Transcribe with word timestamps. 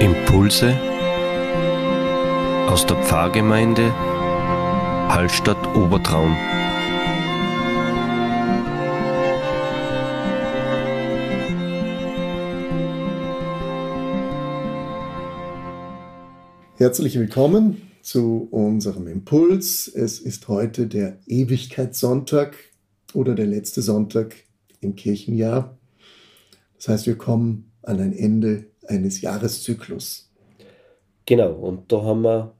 Impulse 0.00 0.78
aus 2.68 2.84
der 2.84 3.02
Pfarrgemeinde 3.02 3.90
Hallstatt 5.08 5.56
Obertraum. 5.74 6.36
Herzlich 16.76 17.18
willkommen 17.18 17.90
zu 18.02 18.48
unserem 18.50 19.06
Impuls. 19.06 19.88
Es 19.88 20.18
ist 20.18 20.46
heute 20.48 20.88
der 20.88 21.20
Ewigkeitssonntag 21.26 22.54
oder 23.14 23.34
der 23.34 23.46
letzte 23.46 23.80
Sonntag 23.80 24.36
im 24.82 24.94
Kirchenjahr. 24.94 25.78
Das 26.76 26.88
heißt, 26.88 27.06
wir 27.06 27.16
kommen 27.16 27.72
an 27.82 28.00
ein 28.00 28.12
Ende 28.12 28.66
eines 28.88 29.20
Jahreszyklus. 29.20 30.30
Genau, 31.24 31.52
und 31.52 31.90
da 31.90 32.02
haben 32.02 32.22
wir 32.22 32.54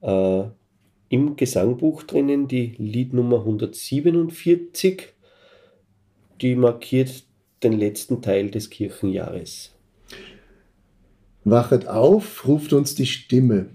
äh, 0.00 1.14
im 1.14 1.36
Gesangbuch 1.36 2.02
drinnen 2.02 2.48
die 2.48 2.74
Liednummer 2.78 3.40
147, 3.40 5.12
die 6.40 6.56
markiert 6.56 7.24
den 7.62 7.72
letzten 7.72 8.22
Teil 8.22 8.50
des 8.50 8.70
Kirchenjahres. 8.70 9.72
Wachet 11.44 11.86
auf, 11.86 12.46
ruft 12.46 12.72
uns 12.72 12.94
die 12.94 13.06
Stimme, 13.06 13.70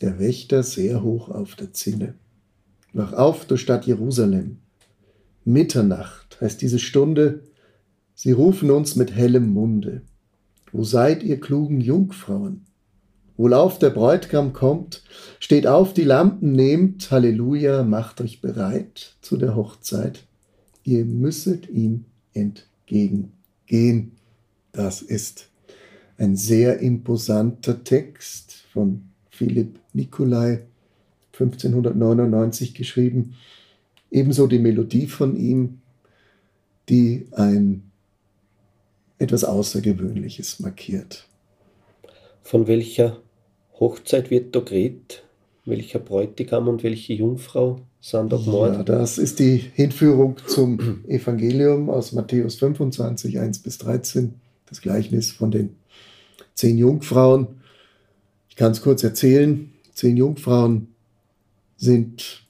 der 0.00 0.18
Wächter 0.18 0.62
sehr 0.62 1.02
hoch 1.02 1.28
auf 1.28 1.54
der 1.54 1.72
Zinne. 1.72 2.14
Wach 2.92 3.12
auf, 3.12 3.44
du 3.44 3.56
Stadt 3.56 3.86
Jerusalem. 3.86 4.58
Mitternacht 5.44 6.40
heißt 6.40 6.60
diese 6.60 6.78
Stunde, 6.78 7.44
sie 8.14 8.32
rufen 8.32 8.70
uns 8.70 8.96
mit 8.96 9.14
hellem 9.14 9.50
Munde. 9.50 10.02
Wo 10.76 10.84
seid 10.84 11.22
ihr 11.22 11.40
klugen 11.40 11.80
Jungfrauen? 11.80 12.66
Wohlauf 13.38 13.78
der 13.78 13.88
Bräutigam 13.88 14.52
kommt, 14.52 15.04
steht 15.40 15.66
auf, 15.66 15.94
die 15.94 16.04
Lampen 16.04 16.52
nehmt, 16.52 17.10
Halleluja, 17.10 17.82
macht 17.82 18.20
euch 18.20 18.42
bereit 18.42 19.16
zu 19.22 19.38
der 19.38 19.56
Hochzeit. 19.56 20.26
Ihr 20.84 21.06
müsset 21.06 21.70
ihm 21.70 22.04
entgegengehen. 22.34 24.12
Das 24.72 25.00
ist 25.00 25.48
ein 26.18 26.36
sehr 26.36 26.80
imposanter 26.80 27.82
Text 27.82 28.66
von 28.70 29.04
Philipp 29.30 29.78
Nikolai, 29.94 30.66
1599 31.32 32.74
geschrieben. 32.74 33.34
Ebenso 34.10 34.46
die 34.46 34.58
Melodie 34.58 35.06
von 35.06 35.36
ihm, 35.36 35.78
die 36.90 37.28
ein 37.32 37.92
etwas 39.18 39.44
Außergewöhnliches 39.44 40.60
markiert. 40.60 41.26
Von 42.42 42.66
welcher 42.66 43.18
Hochzeit 43.78 44.30
wird 44.30 44.54
da 44.54 44.60
geredet? 44.60 45.22
Welcher 45.64 45.98
Bräutigam 45.98 46.68
und 46.68 46.84
welche 46.84 47.12
Jungfrau 47.12 47.80
sind 48.00 48.32
da 48.32 48.36
gemordet? 48.36 48.76
Ja, 48.76 48.82
das 48.84 49.18
ist 49.18 49.40
die 49.40 49.56
Hinführung 49.56 50.36
zum 50.46 51.04
Evangelium 51.08 51.90
aus 51.90 52.12
Matthäus 52.12 52.54
25, 52.56 53.40
1 53.40 53.58
bis 53.60 53.78
13, 53.78 54.34
das 54.66 54.80
Gleichnis 54.80 55.32
von 55.32 55.50
den 55.50 55.76
zehn 56.54 56.78
Jungfrauen. 56.78 57.48
Ich 58.48 58.56
kann 58.56 58.72
es 58.72 58.80
kurz 58.80 59.02
erzählen. 59.02 59.72
Zehn 59.92 60.16
Jungfrauen 60.16 60.88
sind 61.76 62.44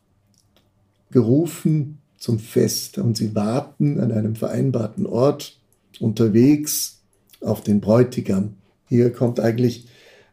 gerufen 1.11 1.99
zum 2.19 2.39
Fest 2.39 2.99
und 2.99 3.17
sie 3.17 3.35
warten 3.35 3.99
an 3.99 4.13
einem 4.13 4.37
vereinbarten 4.37 5.07
Ort 5.07 5.59
unterwegs 6.01 7.01
auf 7.41 7.63
den 7.63 7.81
Bräutigam. 7.81 8.55
Hier 8.89 9.13
kommt 9.13 9.41
eigentlich 9.41 9.87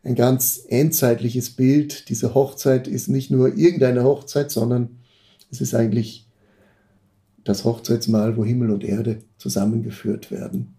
ein 0.03 0.16
ganz 0.16 0.61
endzeitliches 0.67 1.52
Bild. 1.52 2.09
Diese 2.09 2.33
Hochzeit 2.33 2.88
ist 2.88 3.08
nicht 3.08 3.32
nur 3.32 3.55
irgendeine 3.55 4.04
Hochzeit, 4.04 4.52
sondern 4.52 4.98
es 5.52 5.61
ist 5.61 5.73
eigentlich 5.73 6.27
das 7.43 7.64
Hochzeitsmahl, 7.64 8.38
wo 8.38 8.45
Himmel 8.45 8.71
und 8.71 8.83
Erde 8.83 9.20
zusammengeführt 9.38 10.32
werden. 10.32 10.73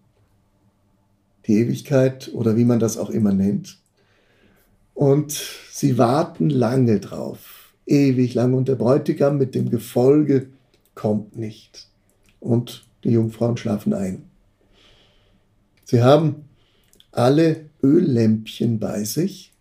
Die 1.47 1.59
Ewigkeit 1.59 2.31
oder 2.33 2.55
wie 2.57 2.65
man 2.65 2.79
das 2.79 2.97
auch 2.97 3.09
immer 3.09 3.33
nennt. 3.33 3.77
Und 4.93 5.43
sie 5.71 5.97
warten 5.97 6.49
lange 6.49 6.99
drauf, 6.99 7.73
ewig 7.85 8.33
lang. 8.33 8.53
Und 8.53 8.67
der 8.67 8.75
Bräutigam 8.75 9.37
mit 9.37 9.53
dem 9.53 9.69
Gefolge 9.69 10.47
kommt 10.95 11.37
nicht. 11.37 11.87
Und 12.39 12.87
die 13.03 13.11
Jungfrauen 13.11 13.57
schlafen 13.57 13.93
ein. 13.93 14.23
Sie 15.85 16.03
haben 16.03 16.45
alle 17.11 17.69
Öllämpchen 17.81 18.79
bei 18.79 19.03
sich, 19.03 19.53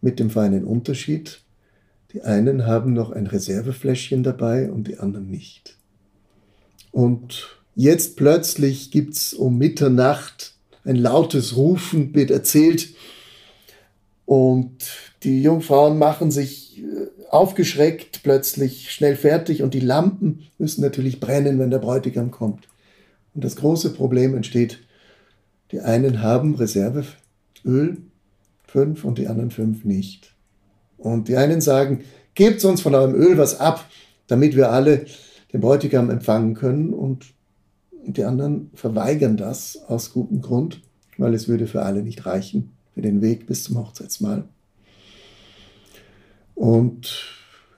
mit 0.00 0.18
dem 0.18 0.28
feinen 0.28 0.64
Unterschied, 0.64 1.40
die 2.12 2.22
einen 2.22 2.66
haben 2.66 2.92
noch 2.92 3.10
ein 3.10 3.26
Reservefläschchen 3.26 4.22
dabei 4.22 4.70
und 4.70 4.88
die 4.88 4.98
anderen 4.98 5.30
nicht. 5.30 5.76
Und 6.90 7.56
jetzt 7.74 8.16
plötzlich 8.16 8.90
gibt 8.90 9.14
es 9.14 9.32
um 9.32 9.56
Mitternacht 9.56 10.54
ein 10.84 10.96
lautes 10.96 11.56
Rufen, 11.56 12.14
wird 12.14 12.30
erzählt, 12.30 12.88
und 14.32 14.88
die 15.24 15.42
Jungfrauen 15.42 15.98
machen 15.98 16.30
sich 16.30 16.78
äh, 16.78 17.08
aufgeschreckt 17.30 18.20
plötzlich 18.22 18.90
schnell 18.90 19.16
fertig 19.16 19.62
und 19.62 19.74
die 19.74 19.80
Lampen 19.80 20.48
müssen 20.58 20.80
natürlich 20.80 21.20
brennen, 21.20 21.58
wenn 21.58 21.70
der 21.70 21.78
Bräutigam 21.78 22.30
kommt. 22.30 22.66
Und 23.34 23.44
das 23.44 23.56
große 23.56 23.90
Problem 23.90 24.34
entsteht, 24.34 24.78
die 25.72 25.80
einen 25.80 26.22
haben 26.22 26.54
Reserveöl, 26.54 27.96
fünf, 28.66 29.04
und 29.04 29.18
die 29.18 29.26
anderen 29.26 29.50
fünf 29.50 29.84
nicht. 29.84 30.34
Und 30.98 31.28
die 31.28 31.36
einen 31.36 31.60
sagen, 31.60 32.04
gebt 32.34 32.64
uns 32.64 32.80
von 32.80 32.94
eurem 32.94 33.14
Öl 33.14 33.38
was 33.38 33.58
ab, 33.58 33.84
damit 34.28 34.54
wir 34.54 34.70
alle 34.70 35.06
den 35.52 35.60
Bräutigam 35.60 36.10
empfangen 36.10 36.54
können. 36.54 36.92
Und 36.92 37.32
die 38.06 38.24
anderen 38.24 38.70
verweigern 38.74 39.36
das 39.36 39.82
aus 39.88 40.12
gutem 40.12 40.40
Grund, 40.40 40.80
weil 41.18 41.34
es 41.34 41.48
würde 41.48 41.66
für 41.66 41.82
alle 41.82 42.02
nicht 42.02 42.24
reichen, 42.26 42.70
für 42.94 43.02
den 43.02 43.20
Weg 43.20 43.46
bis 43.46 43.64
zum 43.64 43.78
Hochzeitsmahl. 43.78 44.44
Und 46.54 47.24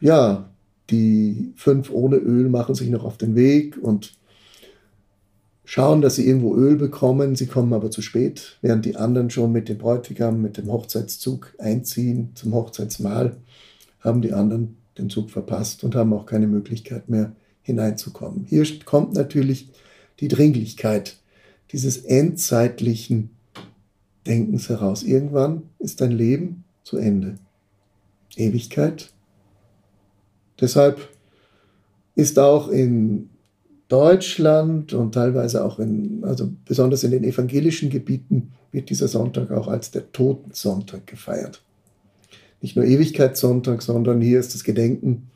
ja, 0.00 0.50
die 0.90 1.52
fünf 1.56 1.90
ohne 1.90 2.16
Öl 2.16 2.48
machen 2.48 2.74
sich 2.74 2.90
noch 2.90 3.04
auf 3.04 3.16
den 3.16 3.34
Weg 3.34 3.78
und 3.80 4.14
schauen, 5.64 6.02
dass 6.02 6.16
sie 6.16 6.26
irgendwo 6.26 6.54
Öl 6.54 6.76
bekommen, 6.76 7.36
sie 7.36 7.46
kommen 7.46 7.72
aber 7.72 7.90
zu 7.90 8.02
spät, 8.02 8.58
während 8.60 8.84
die 8.84 8.96
anderen 8.96 9.30
schon 9.30 9.52
mit 9.52 9.68
dem 9.68 9.78
Bräutigam, 9.78 10.42
mit 10.42 10.56
dem 10.56 10.70
Hochzeitszug 10.70 11.54
einziehen 11.58 12.30
zum 12.34 12.54
Hochzeitsmahl, 12.54 13.36
haben 14.00 14.22
die 14.22 14.32
anderen 14.32 14.76
den 14.98 15.10
Zug 15.10 15.30
verpasst 15.30 15.82
und 15.84 15.94
haben 15.94 16.12
auch 16.12 16.26
keine 16.26 16.46
Möglichkeit 16.46 17.08
mehr 17.08 17.32
hineinzukommen. 17.62 18.44
Hier 18.48 18.64
kommt 18.84 19.14
natürlich 19.14 19.70
die 20.20 20.28
Dringlichkeit 20.28 21.16
dieses 21.72 21.98
endzeitlichen 21.98 23.30
Denkens 24.26 24.68
heraus. 24.68 25.02
Irgendwann 25.02 25.64
ist 25.78 26.00
dein 26.00 26.12
Leben 26.12 26.64
zu 26.82 26.98
Ende. 26.98 27.36
Ewigkeit. 28.36 29.12
Deshalb 30.60 31.08
ist 32.14 32.38
auch 32.38 32.68
in 32.68 33.30
Deutschland 33.88 34.92
und 34.92 35.12
teilweise 35.12 35.64
auch 35.64 35.78
in, 35.78 36.24
also 36.24 36.50
besonders 36.64 37.04
in 37.04 37.10
den 37.10 37.24
evangelischen 37.24 37.90
Gebieten, 37.90 38.52
wird 38.72 38.90
dieser 38.90 39.08
Sonntag 39.08 39.50
auch 39.50 39.68
als 39.68 39.90
der 39.90 40.10
Totensonntag 40.10 41.06
gefeiert. 41.06 41.62
Nicht 42.60 42.76
nur 42.76 42.84
Ewigkeitssonntag, 42.86 43.82
sondern 43.82 44.20
hier 44.20 44.40
ist 44.40 44.54
das 44.54 44.64
Gedenken 44.64 45.28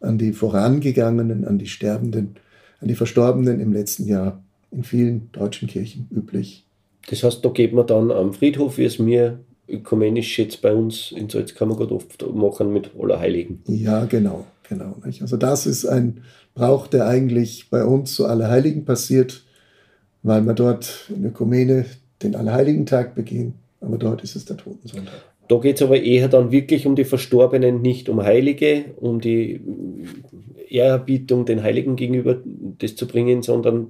an 0.00 0.18
die 0.18 0.32
Vorangegangenen, 0.32 1.44
an 1.44 1.58
die 1.58 1.66
Sterbenden, 1.66 2.36
an 2.80 2.88
die 2.88 2.94
Verstorbenen 2.94 3.60
im 3.60 3.72
letzten 3.72 4.06
Jahr 4.06 4.42
in 4.70 4.84
vielen 4.84 5.30
deutschen 5.32 5.68
Kirchen 5.68 6.08
üblich. 6.14 6.64
Das 7.08 7.22
heißt, 7.22 7.44
da 7.44 7.48
geht 7.50 7.72
man 7.72 7.86
dann 7.86 8.10
am 8.10 8.32
Friedhof, 8.32 8.78
wie 8.78 8.84
es 8.84 8.98
mir 8.98 9.40
ökumenisch 9.68 10.38
jetzt 10.38 10.62
bei 10.62 10.72
uns 10.72 11.12
in 11.12 11.28
Salzkammergut 11.28 11.90
oft 11.90 12.24
machen 12.34 12.72
mit 12.72 12.90
Allerheiligen. 12.98 13.62
Ja, 13.66 14.04
genau, 14.04 14.46
genau. 14.68 14.96
Also 15.20 15.36
das 15.36 15.66
ist 15.66 15.86
ein 15.86 16.22
Brauch, 16.54 16.86
der 16.86 17.06
eigentlich 17.06 17.68
bei 17.70 17.84
uns 17.84 18.14
zu 18.14 18.26
Allerheiligen 18.26 18.84
passiert, 18.84 19.44
weil 20.22 20.42
wir 20.42 20.54
dort 20.54 21.10
in 21.14 21.24
Ökumene 21.24 21.86
den 22.22 22.34
Allerheiligentag 22.34 23.14
begehen, 23.14 23.54
aber 23.80 23.98
dort 23.98 24.22
ist 24.24 24.36
es 24.36 24.44
der 24.44 24.56
Totensonntag. 24.56 25.22
Da 25.48 25.58
geht 25.58 25.76
es 25.76 25.82
aber 25.82 26.00
eher 26.00 26.28
dann 26.28 26.50
wirklich 26.50 26.86
um 26.86 26.96
die 26.96 27.04
Verstorbenen, 27.04 27.80
nicht 27.80 28.08
um 28.08 28.22
Heilige, 28.22 28.86
um 28.96 29.20
die 29.20 29.60
Ehrerbietung 30.68 31.44
den 31.44 31.62
Heiligen 31.62 31.94
gegenüber 31.94 32.38
das 32.78 32.96
zu 32.96 33.06
bringen, 33.06 33.42
sondern 33.42 33.88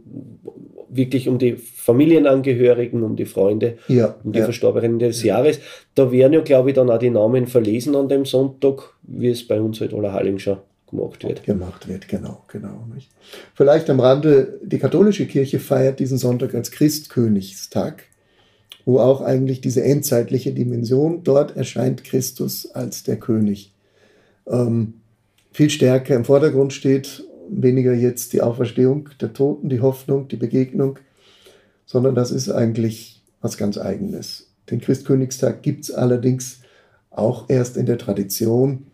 wirklich 0.97 1.29
um 1.29 1.39
die 1.39 1.57
Familienangehörigen, 1.57 3.03
um 3.03 3.17
die 3.17 3.27
Freunde, 3.27 3.79
ja, 3.89 4.17
um 4.25 4.33
die 4.33 4.39
ja. 4.39 4.45
Verstorbenen 4.45 4.99
des 4.99 5.23
Jahres. 5.23 5.61
Da 5.95 6.11
werden 6.11 6.33
ja, 6.33 6.41
glaube 6.41 6.71
ich, 6.71 6.75
dann 6.75 6.91
auch 6.91 6.99
die 6.99 7.11
Namen 7.11 7.47
verlesen 7.47 7.95
an 7.97 8.09
dem 8.09 8.25
Sonntag, 8.25 8.95
wie 9.03 9.29
es 9.29 9.47
bei 9.47 9.61
uns 9.61 9.81
halt 9.81 9.95
Allerheiligen 9.95 10.39
schon 10.39 10.59
gemacht 10.91 11.25
wird. 11.25 11.45
Gemacht 11.45 11.89
wird, 11.89 12.09
genau, 12.09 12.45
genau. 12.49 12.87
Nicht? 12.95 13.11
Vielleicht 13.55 13.91
am 13.91 14.01
Rande, 14.01 14.61
die 14.63 14.79
katholische 14.79 15.27
Kirche 15.27 15.59
feiert 15.59 15.99
diesen 16.01 16.19
Sonntag 16.19 16.55
als 16.55 16.71
Christkönigstag 16.71 18.05
wo 18.87 19.01
auch 19.01 19.21
eigentlich 19.21 19.61
diese 19.61 19.83
endzeitliche 19.83 20.53
Dimension, 20.53 21.25
dort 21.25 21.57
erscheint 21.57 22.05
Christus 22.05 22.71
als 22.71 23.03
der 23.03 23.17
König. 23.17 23.75
Ähm, 24.47 24.95
viel 25.53 25.71
stärker 25.71 26.15
im 26.15 26.25
Vordergrund 26.25 26.73
steht, 26.73 27.25
weniger 27.49 27.93
jetzt 27.93 28.33
die 28.33 28.43
Auferstehung 28.43 29.09
der 29.21 29.33
Toten, 29.33 29.69
die 29.69 29.81
Hoffnung, 29.81 30.29
die 30.29 30.37
Begegnung, 30.37 30.99
sondern 31.85 32.15
das 32.15 32.31
ist 32.31 32.51
eigentlich 32.51 33.23
was 33.41 33.57
ganz 33.57 33.79
Eigenes. 33.79 34.51
Den 34.71 34.81
Christkönigstag 34.81 35.63
gibt 35.63 35.85
es 35.85 35.91
allerdings 35.93 36.61
auch 37.11 37.49
erst 37.49 37.77
in 37.77 37.87
der 37.87 37.99
Tradition, 37.99 38.87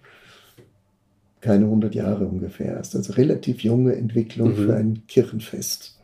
keine 1.40 1.64
100 1.64 1.94
Jahre 1.94 2.26
ungefähr. 2.26 2.78
Ist 2.78 2.94
also 2.94 3.14
relativ 3.14 3.62
junge 3.62 3.96
Entwicklung 3.96 4.50
mhm. 4.50 4.64
für 4.64 4.76
ein 4.76 5.02
Kirchenfest. 5.08 5.98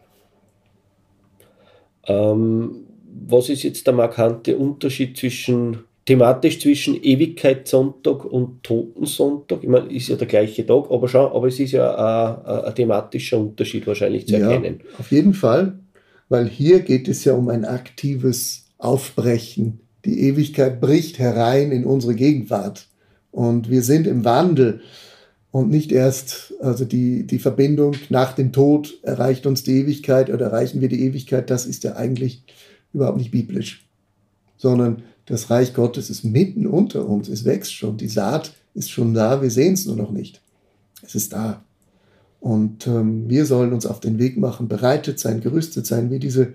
Ähm, 2.06 2.86
was 3.26 3.48
ist 3.48 3.62
jetzt 3.62 3.86
der 3.86 3.94
markante 3.94 4.56
Unterschied 4.56 5.16
zwischen 5.16 5.84
thematisch 6.08 6.58
zwischen 6.58 7.00
Ewigkeitssonntag 7.02 8.24
und 8.24 8.64
Totensonntag? 8.64 9.58
Ich 9.62 9.68
meine, 9.68 9.92
ist 9.92 10.08
ja 10.08 10.16
der 10.16 10.26
gleiche 10.26 10.64
Tag, 10.64 10.90
aber 10.90 11.06
schon, 11.06 11.30
aber 11.30 11.48
es 11.48 11.60
ist 11.60 11.72
ja 11.72 12.40
ein, 12.46 12.64
ein 12.64 12.74
thematischer 12.74 13.38
Unterschied 13.38 13.86
wahrscheinlich 13.86 14.26
zu 14.26 14.36
erkennen. 14.36 14.80
Ja, 14.82 14.98
auf 15.00 15.12
jeden 15.12 15.34
Fall, 15.34 15.78
weil 16.30 16.48
hier 16.48 16.80
geht 16.80 17.08
es 17.08 17.26
ja 17.26 17.34
um 17.34 17.50
ein 17.50 17.66
aktives 17.66 18.70
Aufbrechen. 18.78 19.80
Die 20.06 20.22
Ewigkeit 20.22 20.80
bricht 20.80 21.18
herein 21.18 21.72
in 21.72 21.84
unsere 21.84 22.14
Gegenwart 22.14 22.88
und 23.30 23.68
wir 23.68 23.82
sind 23.82 24.06
im 24.06 24.24
Wandel 24.24 24.80
und 25.50 25.68
nicht 25.68 25.92
erst, 25.92 26.54
also 26.60 26.86
die, 26.86 27.26
die 27.26 27.38
Verbindung 27.38 27.96
nach 28.08 28.32
dem 28.32 28.52
Tod 28.52 28.98
erreicht 29.02 29.44
uns 29.44 29.62
die 29.62 29.80
Ewigkeit 29.80 30.30
oder 30.30 30.46
erreichen 30.46 30.80
wir 30.80 30.88
die 30.88 31.04
Ewigkeit, 31.04 31.50
das 31.50 31.66
ist 31.66 31.84
ja 31.84 31.96
eigentlich 31.96 32.44
überhaupt 32.94 33.18
nicht 33.18 33.30
biblisch, 33.30 33.86
sondern 34.56 35.02
das 35.28 35.50
Reich 35.50 35.74
Gottes 35.74 36.10
ist 36.10 36.24
mitten 36.24 36.66
unter 36.66 37.06
uns, 37.06 37.28
es 37.28 37.44
wächst 37.44 37.74
schon, 37.74 37.96
die 37.96 38.08
Saat 38.08 38.54
ist 38.74 38.90
schon 38.90 39.14
da, 39.14 39.42
wir 39.42 39.50
sehen 39.50 39.74
es 39.74 39.86
nur 39.86 39.96
noch 39.96 40.10
nicht. 40.10 40.40
Es 41.02 41.14
ist 41.14 41.32
da. 41.32 41.62
Und 42.40 42.86
ähm, 42.86 43.28
wir 43.28 43.44
sollen 43.44 43.72
uns 43.72 43.86
auf 43.86 44.00
den 44.00 44.18
Weg 44.18 44.38
machen, 44.38 44.68
bereitet 44.68 45.18
sein, 45.18 45.40
gerüstet 45.40 45.86
sein, 45.86 46.10
wie 46.10 46.18
diese 46.18 46.54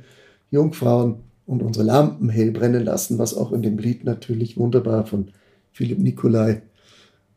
Jungfrauen 0.49 1.15
und 1.45 1.61
unsere 1.61 1.85
Lampen 1.85 2.29
hell 2.29 2.51
brennen 2.51 2.83
lassen, 2.83 3.17
was 3.17 3.35
auch 3.35 3.51
in 3.51 3.61
dem 3.61 3.77
Lied 3.77 4.05
natürlich 4.05 4.57
wunderbar 4.57 5.05
von 5.05 5.29
Philipp 5.71 5.99
Nikolai 5.99 6.61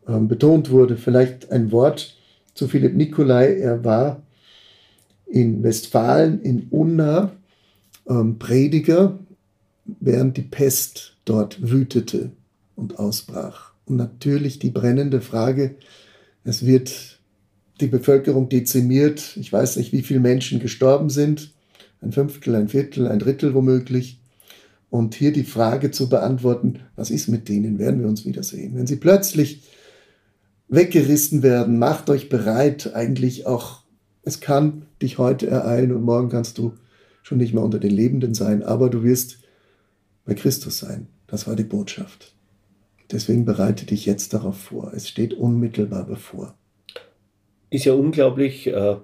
ähm, 0.07 0.29
betont 0.29 0.71
wurde. 0.71 0.97
Vielleicht 0.97 1.51
ein 1.51 1.73
Wort 1.73 2.17
zu 2.55 2.69
Philipp 2.69 2.95
Nikolai. 2.95 3.59
Er 3.59 3.85
war 3.85 4.23
in 5.27 5.63
Westfalen, 5.63 6.41
in 6.43 6.69
Unna, 6.71 7.33
ähm, 8.09 8.39
Prediger, 8.39 9.19
während 10.01 10.37
die 10.37 10.43
Pest 10.43 11.17
dort 11.25 11.71
wütete 11.71 12.31
und 12.75 12.99
ausbrach. 12.99 13.73
Und 13.87 13.97
natürlich 13.97 14.59
die 14.59 14.71
brennende 14.71 15.21
Frage, 15.21 15.77
es 16.45 16.65
wird 16.65 17.21
die 17.81 17.87
Bevölkerung 17.87 18.49
dezimiert, 18.49 19.37
ich 19.37 19.53
weiß 19.53 19.77
nicht, 19.77 19.93
wie 19.93 20.03
viele 20.03 20.21
Menschen 20.21 20.61
gestorben 20.61 21.11
sind, 21.11 21.53
ein 22.01 22.13
Fünftel, 22.13 22.55
ein 22.55 22.69
Viertel, 22.69 23.07
ein 23.07 23.19
Drittel 23.19 23.55
womöglich. 23.55 24.21
Und 24.89 25.15
hier 25.15 25.33
die 25.33 25.45
Frage 25.45 25.91
zu 25.91 26.09
beantworten, 26.09 26.81
was 26.95 27.11
ist 27.11 27.29
mit 27.29 27.49
denen, 27.49 27.79
werden 27.79 28.01
wir 28.01 28.09
uns 28.09 28.25
wiedersehen. 28.25 28.77
Wenn 28.77 28.87
sie 28.87 28.97
plötzlich 28.97 29.63
weggerissen 30.69 31.43
werden, 31.43 31.79
macht 31.79 32.09
euch 32.09 32.29
bereit, 32.29 32.95
eigentlich 32.95 33.47
auch, 33.47 33.83
es 34.23 34.41
kann 34.41 34.87
dich 35.03 35.19
heute 35.19 35.49
ereilen 35.49 35.93
und 35.93 36.03
morgen 36.03 36.29
kannst 36.29 36.59
du 36.59 36.75
schon 37.23 37.39
nicht 37.39 37.53
mehr 37.53 37.63
unter 37.63 37.79
den 37.79 37.91
Lebenden 37.91 38.35
sein, 38.35 38.63
aber 38.63 38.89
du 38.89 39.03
wirst 39.03 39.39
bei 40.27 40.35
Christus 40.35 40.79
sein. 40.79 41.09
Das 41.27 41.47
war 41.47 41.57
die 41.57 41.65
Botschaft. 41.65 42.35
Deswegen 43.11 43.45
bereite 43.45 43.87
dich 43.87 44.05
jetzt 44.05 44.35
darauf 44.35 44.59
vor. 44.59 44.93
Es 44.95 45.09
steht 45.09 45.33
unmittelbar 45.35 46.05
bevor. 46.05 46.55
Ist 47.71 47.85
ja 47.85 47.95
unglaublich 47.95 48.67
äh, 48.67 48.97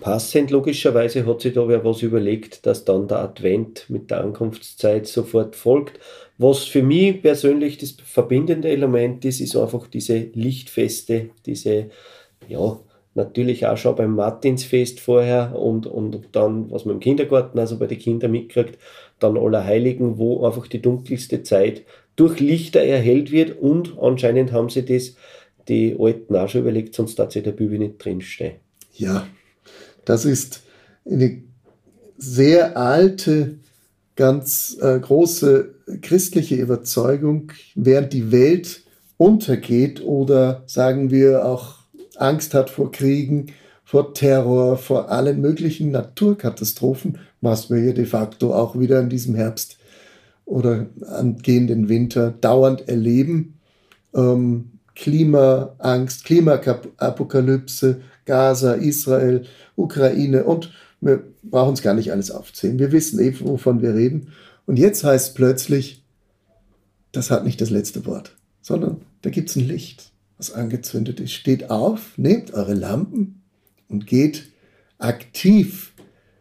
passend. 0.00 0.50
Logischerweise 0.50 1.26
hat 1.26 1.42
sich 1.42 1.54
da 1.54 1.68
wer 1.68 1.84
was 1.84 2.02
überlegt, 2.02 2.66
dass 2.66 2.84
dann 2.84 3.08
der 3.08 3.18
Advent 3.18 3.88
mit 3.88 4.10
der 4.10 4.22
Ankunftszeit 4.22 5.06
sofort 5.06 5.54
folgt. 5.54 6.00
Was 6.38 6.64
für 6.64 6.82
mich 6.82 7.22
persönlich 7.22 7.78
das 7.78 7.92
verbindende 8.04 8.68
Element 8.68 9.24
ist, 9.24 9.40
ist 9.40 9.56
einfach 9.56 9.86
diese 9.86 10.18
Lichtfeste, 10.34 11.30
diese, 11.46 11.90
ja, 12.48 12.80
natürlich 13.14 13.66
auch 13.66 13.76
schon 13.76 13.96
beim 13.96 14.14
Martinsfest 14.14 15.00
vorher 15.00 15.54
und, 15.56 15.86
und 15.86 16.28
dann, 16.32 16.70
was 16.70 16.84
man 16.84 16.94
im 16.96 17.00
Kindergarten, 17.00 17.58
also 17.58 17.78
bei 17.78 17.86
den 17.86 17.98
Kindern 17.98 18.30
mitkriegt, 18.30 18.78
dann 19.22 19.38
Allerheiligen, 19.38 20.18
wo 20.18 20.44
einfach 20.46 20.66
die 20.66 20.82
dunkelste 20.82 21.42
Zeit 21.42 21.82
durch 22.16 22.40
Lichter 22.40 22.80
erhellt 22.82 23.30
wird 23.32 23.58
und 23.58 23.98
anscheinend 23.98 24.52
haben 24.52 24.68
sie 24.68 24.84
das 24.84 25.14
die 25.68 25.96
Alten 25.98 26.34
auch 26.36 26.48
schon 26.48 26.62
überlegt, 26.62 26.94
sonst 26.94 27.18
darf 27.18 27.32
sie 27.32 27.42
der 27.42 27.52
Bibel 27.52 27.78
nicht 27.78 28.04
drinstehen. 28.04 28.56
Ja, 28.94 29.26
das 30.04 30.24
ist 30.24 30.62
eine 31.04 31.42
sehr 32.18 32.76
alte, 32.76 33.58
ganz 34.16 34.76
äh, 34.80 34.98
große 34.98 35.74
christliche 36.02 36.56
Überzeugung, 36.56 37.52
während 37.74 38.12
die 38.12 38.32
Welt 38.32 38.82
untergeht 39.16 40.02
oder 40.02 40.64
sagen 40.66 41.10
wir 41.10 41.44
auch 41.44 41.76
Angst 42.16 42.54
hat 42.54 42.70
vor 42.70 42.92
Kriegen, 42.92 43.52
vor 43.92 44.14
Terror, 44.14 44.78
vor 44.78 45.10
allen 45.10 45.42
möglichen 45.42 45.90
Naturkatastrophen, 45.90 47.18
was 47.42 47.68
wir 47.68 47.76
hier 47.76 47.92
de 47.92 48.06
facto 48.06 48.54
auch 48.54 48.78
wieder 48.78 48.98
in 49.00 49.10
diesem 49.10 49.34
Herbst 49.34 49.76
oder 50.46 50.86
angehenden 51.06 51.90
Winter 51.90 52.30
dauernd 52.30 52.88
erleben. 52.88 53.58
Ähm, 54.14 54.70
Klimaangst, 54.94 56.24
Klimaapokalypse, 56.24 58.00
Gaza, 58.24 58.72
Israel, 58.72 59.44
Ukraine 59.76 60.44
und 60.44 60.72
wir 61.02 61.24
brauchen 61.42 61.74
es 61.74 61.82
gar 61.82 61.92
nicht 61.92 62.12
alles 62.12 62.30
aufzählen. 62.30 62.78
Wir 62.78 62.92
wissen 62.92 63.20
eben, 63.20 63.44
eh, 63.44 63.46
wovon 63.46 63.82
wir 63.82 63.92
reden. 63.94 64.28
Und 64.64 64.78
jetzt 64.78 65.04
heißt 65.04 65.34
plötzlich, 65.34 66.02
das 67.12 67.30
hat 67.30 67.44
nicht 67.44 67.60
das 67.60 67.68
letzte 67.68 68.06
Wort, 68.06 68.38
sondern 68.62 69.02
da 69.20 69.28
gibt 69.28 69.50
es 69.50 69.56
ein 69.56 69.68
Licht, 69.68 70.12
was 70.38 70.50
angezündet 70.50 71.20
ist. 71.20 71.32
Steht 71.32 71.68
auf, 71.68 72.16
nehmt 72.16 72.54
eure 72.54 72.72
Lampen 72.72 73.41
und 73.92 74.06
geht 74.06 74.48
aktiv. 74.98 75.92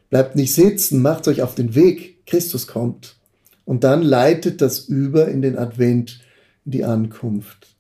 Bleibt 0.10 0.36
nicht 0.36 0.56
sitzen, 0.56 1.02
macht 1.02 1.28
euch 1.28 1.42
auf 1.42 1.56
den 1.56 1.76
Weg. 1.76 2.26
Christus 2.26 2.68
kommt. 2.68 3.18
Und 3.66 3.84
dann 3.84 4.02
leitet 4.02 4.62
das 4.62 4.80
über 4.80 5.28
in 5.28 5.42
den 5.42 5.58
Advent, 5.58 6.22
in 6.66 6.72
die 6.72 6.84
Ankunft. 6.84 7.76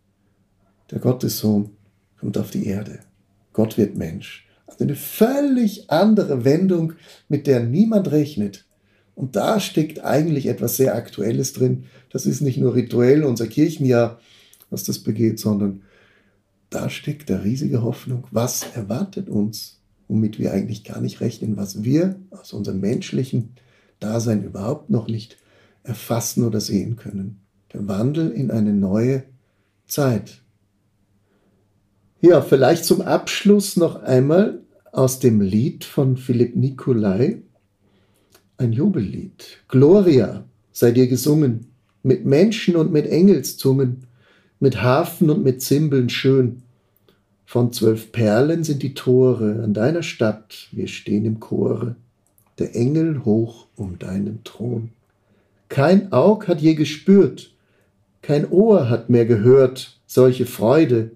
Der 0.91 0.99
Gottessohn 0.99 1.71
kommt 2.19 2.37
auf 2.37 2.51
die 2.51 2.67
Erde. 2.67 2.99
Gott 3.53 3.77
wird 3.77 3.97
Mensch. 3.97 4.47
Also 4.67 4.83
eine 4.83 4.95
völlig 4.95 5.89
andere 5.89 6.45
Wendung, 6.45 6.93
mit 7.27 7.47
der 7.47 7.61
niemand 7.61 8.11
rechnet. 8.11 8.65
Und 9.15 9.35
da 9.35 9.59
steckt 9.59 10.03
eigentlich 10.03 10.47
etwas 10.47 10.77
sehr 10.77 10.95
Aktuelles 10.95 11.53
drin. 11.53 11.85
Das 12.09 12.25
ist 12.25 12.41
nicht 12.41 12.57
nur 12.57 12.75
rituell 12.75 13.23
unser 13.23 13.47
Kirchenjahr, 13.47 14.19
was 14.69 14.83
das 14.83 14.99
begeht, 14.99 15.39
sondern 15.39 15.81
da 16.71 16.89
steckt 16.89 17.29
der 17.29 17.43
riesige 17.43 17.83
Hoffnung. 17.83 18.25
Was 18.31 18.63
erwartet 18.73 19.29
uns, 19.29 19.81
womit 20.07 20.39
wir 20.39 20.51
eigentlich 20.51 20.83
gar 20.83 21.01
nicht 21.01 21.21
rechnen, 21.21 21.57
was 21.57 21.83
wir 21.83 22.15
aus 22.31 22.53
unserem 22.53 22.79
menschlichen 22.79 23.53
Dasein 23.99 24.43
überhaupt 24.43 24.89
noch 24.89 25.07
nicht 25.07 25.37
erfassen 25.83 26.43
oder 26.43 26.59
sehen 26.59 26.95
können. 26.95 27.41
Der 27.73 27.87
Wandel 27.87 28.31
in 28.31 28.51
eine 28.51 28.73
neue 28.73 29.23
Zeit. 29.85 30.41
Ja, 32.21 32.41
vielleicht 32.41 32.85
zum 32.85 33.01
Abschluss 33.01 33.75
noch 33.77 34.01
einmal 34.01 34.61
aus 34.91 35.19
dem 35.19 35.41
Lied 35.41 35.83
von 35.83 36.17
Philipp 36.17 36.55
Nicolai, 36.55 37.41
ein 38.57 38.71
Jubellied. 38.71 39.63
Gloria 39.67 40.45
sei 40.71 40.91
dir 40.91 41.07
gesungen, 41.07 41.67
mit 42.03 42.25
Menschen 42.25 42.75
und 42.75 42.91
mit 42.91 43.07
Engelszungen, 43.07 44.05
mit 44.61 44.81
Hafen 44.81 45.29
und 45.29 45.43
mit 45.43 45.61
Zimbeln 45.61 46.09
schön. 46.09 46.61
Von 47.45 47.73
zwölf 47.73 48.13
Perlen 48.13 48.63
sind 48.63 48.83
die 48.83 48.93
Tore 48.93 49.61
an 49.63 49.73
deiner 49.73 50.03
Stadt, 50.03 50.69
wir 50.71 50.87
stehen 50.87 51.25
im 51.25 51.41
Chore, 51.41 51.95
der 52.59 52.75
Engel 52.75 53.25
hoch 53.25 53.67
um 53.75 53.99
deinen 53.99 54.43
Thron. 54.43 54.91
Kein 55.67 56.13
Aug 56.13 56.47
hat 56.47 56.61
je 56.61 56.75
gespürt, 56.75 57.53
kein 58.21 58.49
Ohr 58.49 58.89
hat 58.89 59.09
mehr 59.09 59.25
gehört 59.25 59.99
solche 60.05 60.45
Freude, 60.45 61.11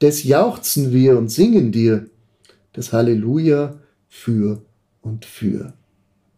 des 0.00 0.24
jauchzen 0.24 0.92
wir 0.92 1.18
und 1.18 1.30
singen 1.30 1.72
dir, 1.72 2.06
das 2.72 2.92
Halleluja 2.92 3.78
für 4.08 4.62
und 5.02 5.26
für. 5.26 5.74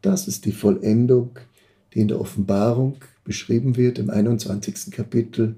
Das 0.02 0.26
ist 0.26 0.46
die 0.46 0.52
Vollendung, 0.52 1.38
die 1.94 2.00
in 2.00 2.08
der 2.08 2.20
Offenbarung 2.20 2.96
beschrieben 3.22 3.76
wird 3.76 4.00
im 4.00 4.10
21. 4.10 4.90
Kapitel, 4.90 5.54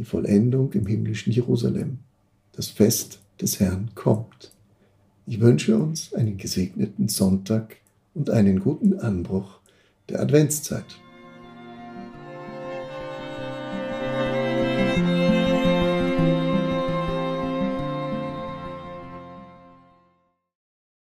die 0.00 0.04
Vollendung 0.06 0.72
im 0.72 0.86
himmlischen 0.86 1.30
Jerusalem. 1.30 1.98
Das 2.52 2.68
Fest 2.68 3.20
des 3.38 3.60
Herrn 3.60 3.90
kommt. 3.94 4.50
Ich 5.26 5.40
wünsche 5.40 5.76
uns 5.76 6.14
einen 6.14 6.38
gesegneten 6.38 7.08
Sonntag 7.08 7.76
und 8.14 8.30
einen 8.30 8.60
guten 8.60 8.98
Anbruch 8.98 9.60
der 10.08 10.20
Adventszeit. 10.20 10.86